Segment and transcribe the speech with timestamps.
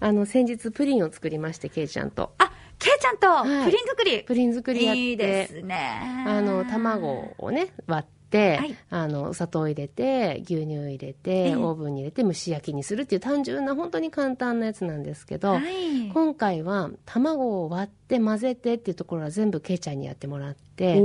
[0.00, 2.32] あの先日プリンを作りましてけいちゃんと。
[2.38, 3.64] あけいちゃんとはい。
[3.64, 6.24] プリン作り、プリン作りやっていいですね。
[6.26, 8.76] あの卵をね割って、はい。
[8.90, 11.56] あのお砂糖を入れて牛乳入れて、ええ。
[11.56, 16.08] オーブンに入れて蒸し焼きにするっていう単純な本当に簡単なやつなんですけど、はい。
[16.12, 21.00] 今回は卵を割って混ぜてっていうところは全部けいちゃんにやってもらって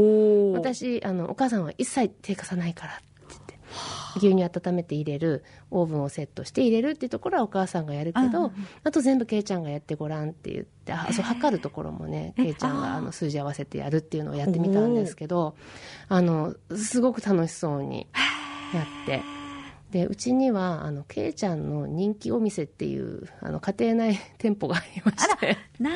[0.54, 3.11] 私あのお母さんは一切手貸さないからって
[4.16, 8.52] 牛乳温めて入れるオーブンをセットして入れるっていうところはお母さんがやるけど、うん
[8.84, 15.56] あと全部けいちゃんがやってごらんって言ってあそう測るところもねえけいちゃんがあの数字合わせてやるっていうのをやってみたんですけど
[16.10, 18.08] あのすごく楽しそうに
[18.74, 19.41] やって。
[19.92, 25.58] でうちにはあのけいちゃんの人気お店っていうあの家庭内店舗がありまして。
[25.80, 25.94] なん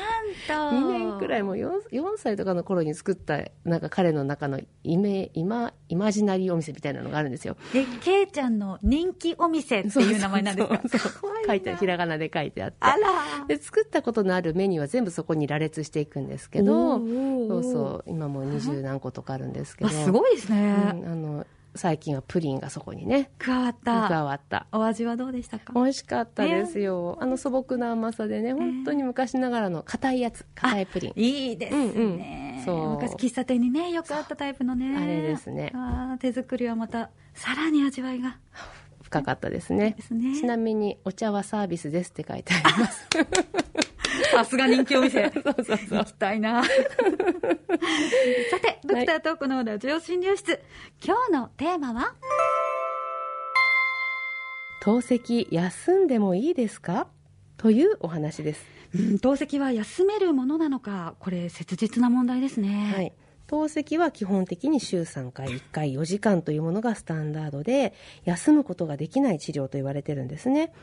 [0.48, 0.54] と。
[0.76, 7.55] 2年くらいもう 4, 4歳とかの頃に作ったなんか彼の中のイメイマイマジナリーお店みたいなのがあるんですよ。
[7.71, 10.82] でけいちゃんの人気お店っていう名前なんですか？
[10.90, 11.32] そうそう。
[11.48, 12.77] 書いてひらがなで書いてあって。
[12.82, 13.46] あら。
[13.48, 18.04] で作ったことのあるメニューは全部そこに羅列していくんですけどそうそう。
[18.07, 19.90] 今もう二十何個とかあるんですけど。
[19.90, 23.29] あすごいですね、うんあの最近はプリンがそこにね。
[23.37, 24.68] 加わっ加たわった。
[24.71, 25.73] お味はどうでしたか？
[25.73, 30.46] 美味しかったですよ、あの素朴な甘さでね本当に昔ながらの硬いやつ。
[30.55, 31.13] 硬いプリン。
[31.15, 32.63] いいですね、うんうん。
[32.65, 32.90] そう。
[32.91, 34.98] 昔喫茶店にねよくあったタイプのね。
[34.98, 35.71] あれですね。
[35.76, 38.37] あー手作りはまたさらに味わいが。
[39.03, 39.91] 深かったですね。
[39.98, 40.35] ですね。
[40.35, 43.07] ちなみにお茶はサービスですって書いてあります
[44.32, 45.99] さすが人気お店 そうそうそう。
[45.99, 46.63] 行きたいな。
[46.63, 46.70] さ
[48.62, 50.60] てドクタートークのラジオ診療室。
[51.04, 52.16] 今日のテーマは？
[54.82, 57.08] 透析休んでもいいですか？
[57.58, 58.66] というお話です。
[58.93, 62.93] うん透析は休めるものなのかこれ切実な問題ですね。
[62.96, 63.13] はい。
[63.48, 67.94] 透析は基本的に週3回1回4時間というものがスタンダードで
[68.24, 70.74] 休むことができない治療と言われてるんですね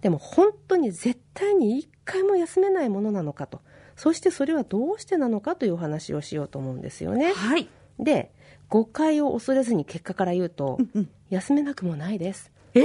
[0.00, 3.60] でも本当に絶対に1回も休めないものなのかと。
[3.96, 7.32] そしてそれはどうしてなのかというお話をしようと思うんですよね。
[7.32, 7.68] はい。
[7.98, 8.32] で
[8.68, 12.50] 誤解を恐れずに結果から言うと、うん休めなくもないです。
[12.74, 12.82] え？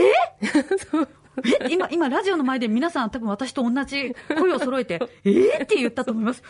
[1.69, 5.29] 今、今、ラジオの前で皆さん多分私と同じ声を揃えて、え？
[5.29, 6.43] ーって言ったと思います。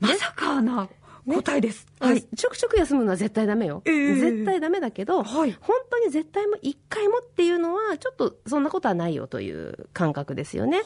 [0.00, 0.88] まさかな
[1.26, 1.86] 答えです。
[2.00, 2.22] はい。
[2.22, 4.14] ちょくちょく休むのは絶対ダメよ、ええ。
[4.16, 5.56] 絶対ダメだけど、はい。
[5.60, 10.82] 本当に絶対も1回もっていうのはちょっとそんなことはないよという感覚ですよね。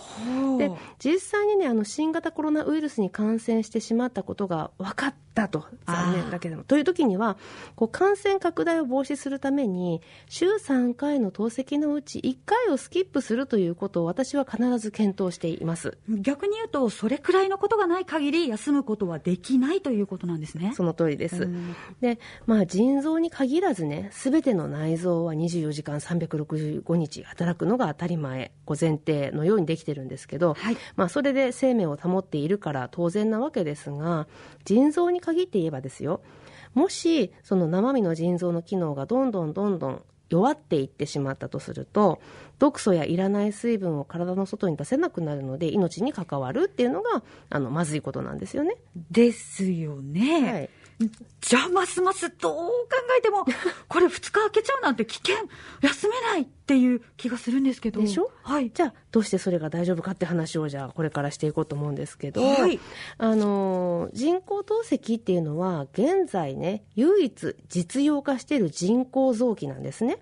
[0.59, 6.65] で実際にねあの新型コロナウイルスに感染してしまったことが分かったと残念だけども。
[6.65, 7.37] という時には
[7.75, 15.99] こう感染拡大を防止するために週3回の透析のうち1回をスキップするということを私は必ず検討しています。
[16.09, 20.73] 逆に言うと、それくらいのことがない限り休むことはできないということなんですね。
[20.75, 21.75] その通りです、うん。
[22.01, 30.77] で、まあ、腎臓に限らずね、すべての内臓は24時間365日働くのが当たり前、ご前提のようにできてるんですけど、はい。
[30.97, 34.27] まあ、それで生命を保っているから当然なわけですが、
[34.65, 36.21] 腎臓に限って言えばですよ、
[36.75, 42.21] もし、その生身の腎臓の機能がどんどんどんどん弱っていってしまったとすると
[42.59, 48.77] 毒素やいらない水分を体の外に出せなくなるので命に関わるっていうのがあのまずいことなんですよね。
[49.11, 50.53] ですよね。
[50.53, 50.71] はい
[51.43, 52.71] じゃあ、ますますどう考
[53.19, 53.45] えても、
[53.87, 55.37] これ2日空けちゃうなんて危険、
[55.83, 58.01] 休めないっていう気がするんですけど。
[58.01, 58.31] でしょ？
[58.43, 58.71] はい。
[58.75, 62.81] じゃあどうしてそれが大丈夫かって話をじゃあこれからしていこうと思うんですけど、はい
[63.19, 70.19] あのー人工透析っていうのは現在ね唯一実用化している人工臓器なんですね。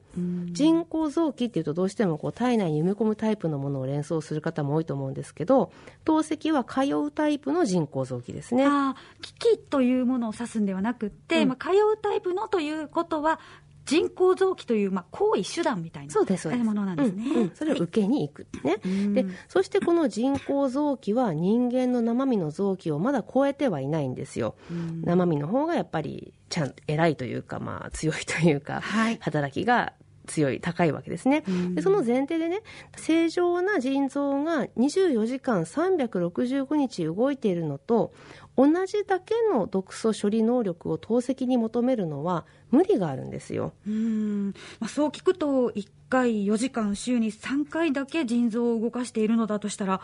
[0.53, 5.73] 人工臓器っていうとどうしてもこう体内に埋め込むタイプのものを連想する方も多いと思うんですけど
[6.05, 8.65] 透析は通うタイプの人工臓器ですね。
[8.65, 13.41] あー機器というものを指すんではなくって、うんまあ、通うタイプのということは、
[13.85, 16.65] 人工臓器という、まあ、行為手段みたいなそうですそうです。
[16.65, 17.25] ものなんですね。
[17.27, 17.51] うんうん。
[17.55, 19.15] それを受けに行くね、うん。
[19.15, 24.57] でそしてこの人工臓器は人間の生身の臓器をまだ超えてはいないんですよ、
[25.05, 29.19] 生身の方がやっぱりちゃんと偉いというか、まあ、強いというか、はい。
[29.21, 29.93] 働きが
[30.27, 32.63] 強い高いわけですね、でその前提でね
[32.97, 38.13] 正常な腎臓が24時間365日動いているのと
[38.57, 43.73] 同じだけの毒素処理能力を透析に求めるのは無理があるんですよ。
[43.87, 44.47] うん。
[44.81, 50.01] まあ、そう聞くと、1回4時間、週に3回だけ腎臓を動かしているのだとしたら、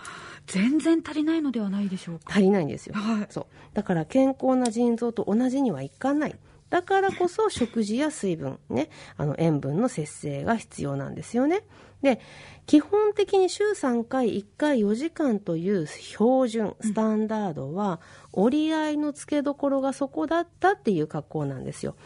[0.47, 2.25] 全然足りないのではないでしょうか。
[2.29, 3.27] 足りないんですよ、はい。
[3.31, 3.47] そう。
[3.75, 6.37] だから健康な腎臓と同じにはいかない
[6.71, 11.63] だからこそ食事や水分、ね、あの塩分の節制が必要なんですよね。
[12.03, 12.19] で
[12.67, 18.01] 基本的に週3回1回4時間という標準スタンダードは
[18.33, 21.97] 折り合いのつけどころがそこだったっていう格好なんですよ。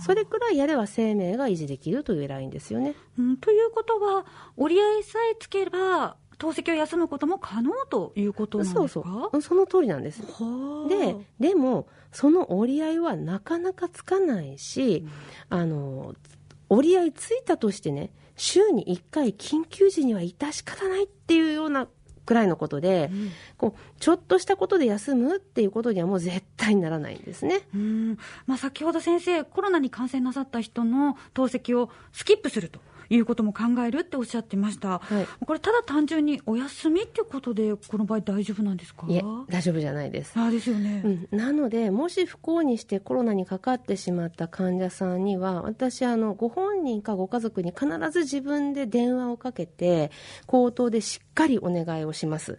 [0.00, 2.94] それくらいやれば生命が維持できるというラインですよね。
[3.18, 4.24] うんということは、
[4.56, 8.88] 折り合いさえつければ、透析を休むことも可能ということなんですか？
[8.88, 9.42] そうそう。
[9.42, 10.22] その通りなんです。
[10.88, 15.04] ででもその折り合いはなかなかつかないし、
[15.50, 16.14] うん、あの
[16.68, 21.88] 折り合いついたとしてね週に1回緊急時には致し方ないっていうような
[22.26, 27.60] くらいのことで、うん、こうちょっとしたことで休むっていうことにはもう絶対にならないんですね。
[27.74, 28.18] うん。
[28.46, 32.80] まあ、先ほど先生、コロナに感染なさった人の透析をスキップすると。
[33.10, 39.06] いうことも考えるっておっしゃってました、はい、これ、ただ単純にお休みっていうことで、この場合、大丈夫なんですか？
[39.08, 40.32] いえ、大丈夫じゃないです。
[40.38, 50.10] あですよね、うん、なので、もし不幸にしてコロナにかかってしまった患者さんには、私あの、ご本人かご家族に必ず自分で電話をかけて、
[50.46, 52.58] 口頭でしっかりお願いをします。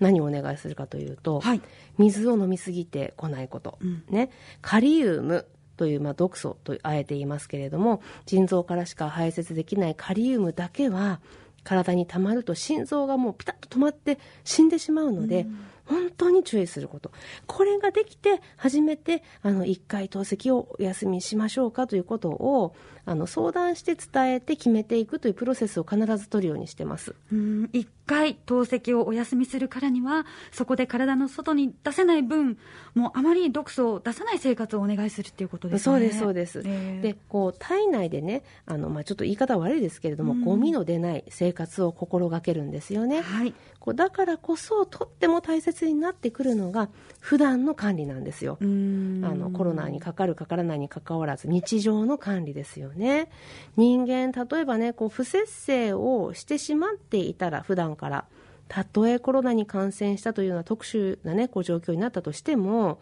[0.00, 1.60] 何をお願いするかというと、はい、
[1.98, 4.30] 水を飲みすぎてこないこと、うん、ね、
[4.60, 5.46] カリウム
[5.76, 11.20] という、まあ、毒素とあえて言いますけれども腎臓からしか排泄できないカリウムだけは
[11.64, 17.10] 体にたまると心臓がもうピタッと止まって死んでしまうので、うん本当に注意すること。
[17.46, 22.74] これができて、初めて、あの、一回透析をお休みしましょうかということを、
[23.04, 27.14] あの、相談して伝えて決めていくというプロセスを必ず取るようにしてます。
[27.30, 32.58] うん、一回透析をお休みするからには、そこで体の外に出せない分、
[32.94, 35.84] もうあまり毒素を出さない生活をお願いするっていうことですね。
[35.84, 36.62] そうです、そうです。
[36.64, 43.20] えー、で、こう、体内でね、あの、まあ、ちょっと言い方悪いですけれども、うん、ゴミの出ない生活を心がけるんですよね。
[43.20, 43.54] はい。
[43.80, 46.88] こうだからこそ、とっても大切になってくるのが、
[47.20, 48.58] 普段の管理なんですよ。
[48.60, 53.28] あのコロナにかかるかからないにかかわらず、日常の管理ですよね。
[53.76, 58.24] 人間、例えばね、こう不節制をしてしまっていたら、普段から、
[58.68, 62.98] たとえコロナに感染したというような特殊な、ね、こう状況になったとしても、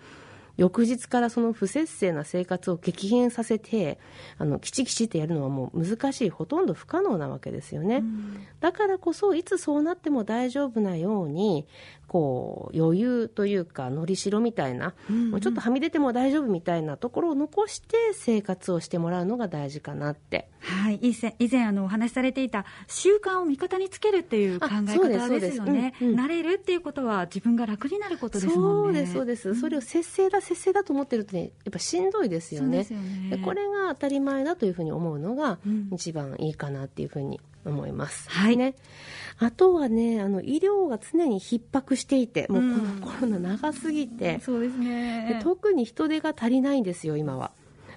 [0.56, 3.99] 翌日からその不節制な生活を激変させて
[4.39, 11.67] あのきちきちってやるのはもう難しいほとんど不可能なわけですよね、うん、だからこそいつそうなっても大丈夫なように
[12.12, 20.50] こう余裕というかのりしろみたいな、うんうん、もうちょっとはみ出ても大丈夫みたいなところを残して生活をしてもらうのが大事かなって。
[20.61, 25.94] はい、以前以前あのお話しされていた習慣を味方につけるっていう考え方ですよね。
[26.03, 29.06] うんうん、慣れるっていうことは自分が楽になることですもんね。
[29.06, 29.61] そうですそうです。
[29.61, 32.87] それを節制だ節制だと思ってるとねやっぱしんどいですよね。
[32.91, 35.58] よねこれが当たり前だというふうに思うのが
[35.93, 38.29] 一番いいかなっていうふうに思います。
[38.31, 38.56] はい。
[38.56, 38.75] ね。
[39.44, 45.41] あとはね、あの、医療が常に逼迫していて、もうこのコロナ長すぎて、うん、そうですね。
[45.43, 47.50] 特に人手が足りないんですよ、今は。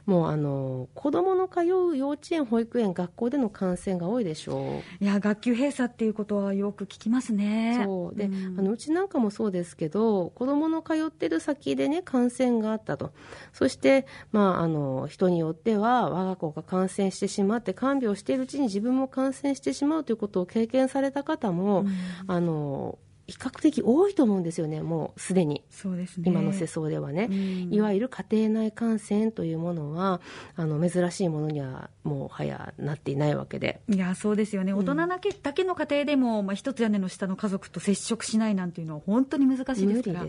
[0.05, 5.03] もうあの子どもの通う幼稚園、保育園、学校での感染が多いでしょう。
[5.03, 7.81] いや学級閉鎖っていうことはよく聞きますね。
[7.83, 8.17] そう。
[8.17, 13.11] で、うん、あのうちなんかもそうですけど、子どもの通ってる先でね、感染があったと、
[13.53, 21.89] そして、まあ、あの人によっては、我が子が感染してしまって、看病しているうちに自分も感染してしまうということを経験された方も、うん、
[22.27, 26.23] あの比較的多いと思うんですよね、もうすでに、そうですね。
[26.27, 30.21] 今の世相ではね、うん、いわゆる家庭内感染というものは、
[30.55, 33.81] あの珍しいものにはもうはやなっていないわけで。
[33.89, 40.25] いや、そうですよね、大人だけ,、だけの家庭でも、まあ、一つ屋根の下の家族と接触しないなんていうのは、本当に難しいですから。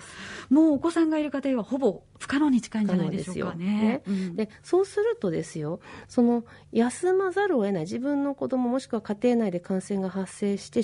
[0.48, 3.66] もうお子さんがいる家庭はほぼ不可能に近いんじゃないでしょうかね。
[3.66, 4.02] ね。
[4.06, 10.82] うん、でそうするとですよその休まざるを得ない自分の子供もしくは家庭内で感染が発生して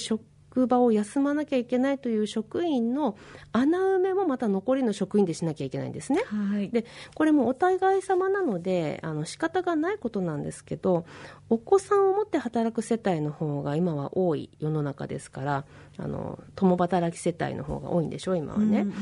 [0.52, 3.16] 職場を休まなきゃいけないという職員の
[3.52, 6.22] 穴埋めもまた残りの職員でしなきゃいけないんですね。
[6.26, 6.84] はい、で
[7.14, 11.06] これもお互い様なのであの仕方がないことなんですけど
[11.48, 15.64] お子さんを持って働く世帯の方が今は多い世の中ですから
[15.98, 18.92] あの共働き世帯の方が多いんでしょ今はね、うん、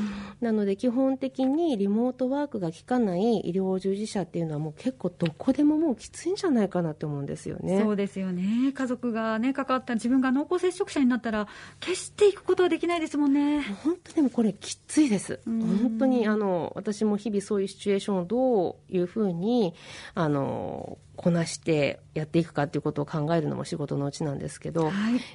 [0.41, 7.79] なので基本的にリモートワークが効かない医療従事者っていうのはもう結構どこでももうきついんじゃないかなって思うんですよね。
[7.81, 8.73] そうですよね。
[8.73, 11.40] 家族がね関わった自分が濃厚接触者になったら
[11.79, 13.61] 決していくことはできないですもんね。
[13.83, 19.73] 本当でもこれきついです、うん、本当にあの私も日々そういうシチュエーションをどういうふうに
[20.13, 24.91] あのこなしてやっていくかということを考えるのも仕事のうちなんですけど、は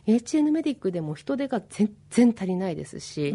[0.06, 3.34] い、HN メディックでも人手が全然足りないですし、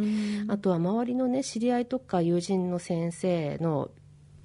[0.50, 3.90] あとは周りの、ね、知り合いとか友人の先生の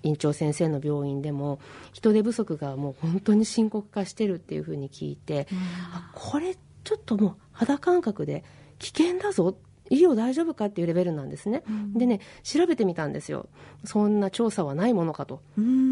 [0.07, 1.59] 院長先生の病院でも
[1.93, 5.49] 人手不足がもう本当に深刻化してるっていうふうに聞いて、
[5.93, 6.57] あこれ
[6.87, 8.45] ちょっともう肌感覚で
[8.79, 9.57] 危険だぞ
[9.91, 13.49] 医療大丈夫かっていうレベルなんですね、うん、でね調べてみたんですよ。
[13.85, 15.43] そんな調査はないものかと。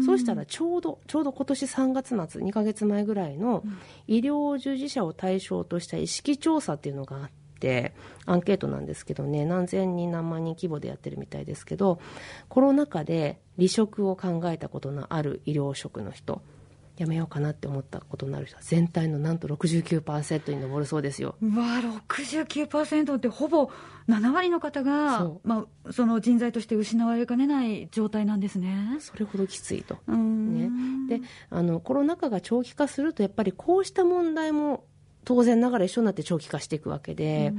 [0.05, 3.63] そうしたらちょうどちょうど今年3月末2か月前ぐらいの
[4.07, 7.93] 医療従事者を対象とした意識調査っていうのがあって
[8.25, 11.99] アンケートなんですけどね何千人何万人規模でやってるみたいですけど
[12.49, 16.41] コロナ禍で離職を考えたことのある医療職の人
[16.97, 21.35] やめようかなって思ったことになる人は全体のなんと69%に上るそうですよ。
[21.41, 21.65] うわ
[22.09, 23.69] 69%ってほぼ
[24.07, 28.97] 7割の方がまあ、その人材として失われかねない状態なんですね。
[28.99, 29.97] それほどきついと。
[30.07, 30.69] ね、
[31.09, 34.85] であのコロナ禍が長期化するとやっぱりこうした問題も
[35.25, 37.53] 当然ながら一緒になって長期化していくわけで、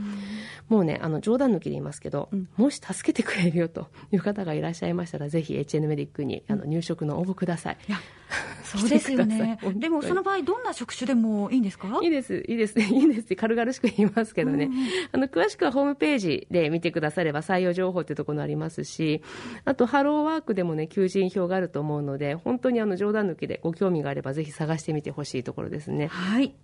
[0.68, 7.76] もうね、あの冗談抜きで言いますけど、うん、もし助けてくれるよという方がいらっしゃいましたら、ぜひ HN メディックにあの入職の応募ください。
[7.88, 7.98] いや
[8.64, 9.58] そうですよね。
[9.76, 12.00] でもその場合、どんな職種でもいいんですか？
[12.02, 13.20] いいです、いいです、 いいです。
[13.20, 14.72] って軽々しく言いますけどね、うん、
[15.12, 19.22] あの詳しくはホームページで見てくだされば採用情報っていうところありますし、
[19.64, 26.08] あとハローワークでもね、求人票があると思うので、本当にあの冗談抜きでご興味があれば、ぜひ探してみてほしいところですね。
[26.08, 26.54] はい。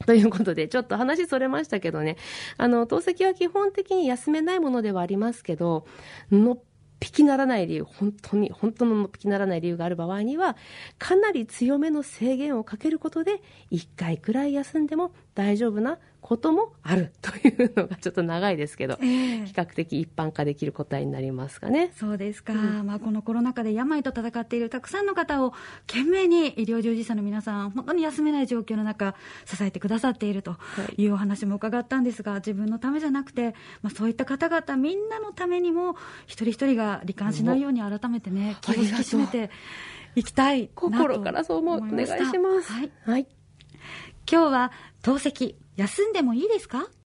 [0.06, 2.16] ということで、ちょっと話それましたけどね、
[2.56, 5.86] あの、透析は基本的に休めないものではありますけど、
[6.30, 6.58] のっ
[7.00, 10.56] ぴきならない理由、本当に、本当ののっぴきならない理由がある場合には、
[10.98, 21.92] かなり強めの制限をかけることで、1回くらい休んでも大丈夫なこともあるというのがちょっと長いですけど、えー、比較的一般化できる答えになりますかね。
[21.96, 25.52] そうですか、うん、まあ、このコロナ禍で病と闘っているたくさんの方を
[25.86, 30.56] 懸命に医療従事者の皆さん、本当に休めない状況の中、支えてくださっていると
[30.96, 35.96] いうお話も伺ったんですが、自分のためじゃなくて、まあ、そういった方々、みんなのためにも、
[36.26, 39.50] 一人一人が罹患しないように改めてね、気を引き締めて
[40.14, 41.78] いきたい心からそう思う。
[41.78, 42.72] お願いします。
[42.72, 43.26] はい、はい、
[44.30, 44.72] 今日は
[45.02, 46.90] 透析休んでもいいですか？